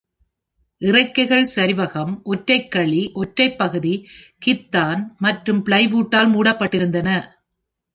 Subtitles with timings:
[0.81, 3.93] இறக்கைகள் சரிவகம், ஒற்றை- கழி, ஒற்றை பகுதி,
[4.41, 7.09] கித்தான் மற்றும் பிளைவுட்டால் மூடப்பட்டிருந்தன.